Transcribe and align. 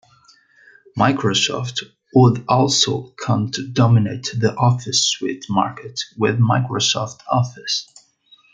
Microsoft 0.97 1.83
would 2.15 2.43
also 2.49 3.13
come 3.23 3.51
to 3.51 3.67
dominate 3.67 4.29
the 4.35 4.51
office 4.55 5.07
suite 5.11 5.45
market 5.47 6.01
with 6.17 6.39
Microsoft 6.39 7.19
Office. 7.31 7.85